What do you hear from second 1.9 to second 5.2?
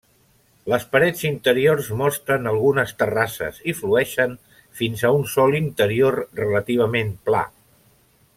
mostren algunes terrasses, i flueixen fins a